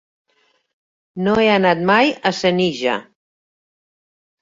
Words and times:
No 1.27 1.35
he 1.43 1.45
anat 1.57 1.85
mai 1.91 2.17
a 2.31 2.35
Senija. 2.41 2.99